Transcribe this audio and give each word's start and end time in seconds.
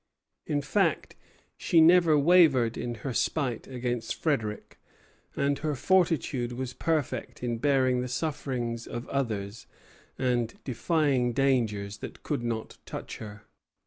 In 0.47 0.63
fact 0.63 1.15
she 1.57 1.79
never 1.79 2.17
wavered 2.17 2.75
in 2.75 2.95
her 3.05 3.13
spite 3.13 3.67
against 3.67 4.15
Frederic, 4.15 4.79
and 5.35 5.59
her 5.59 5.75
fortitude 5.75 6.53
was 6.53 6.73
perfect 6.73 7.43
in 7.43 7.59
bearing 7.59 8.01
the 8.01 8.07
sufferings 8.07 8.87
of 8.87 9.07
others 9.09 9.67
and 10.17 10.55
defying 10.63 11.33
dangers 11.33 11.97
that 11.97 12.23
could 12.23 12.41
not 12.41 12.79
touch 12.87 13.17
her. 13.17 13.43